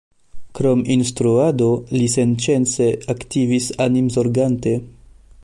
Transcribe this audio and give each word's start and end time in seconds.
Krom 0.59 0.79
instruado 0.95 1.67
li 1.97 2.01
senĉese 2.15 2.89
aktivis 3.15 3.69
animzorgante. 3.87 4.75